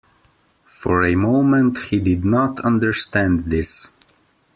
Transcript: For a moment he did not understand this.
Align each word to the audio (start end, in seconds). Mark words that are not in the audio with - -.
For 0.65 1.03
a 1.03 1.13
moment 1.15 1.77
he 1.77 1.99
did 1.99 2.25
not 2.25 2.59
understand 2.61 3.41
this. 3.41 3.91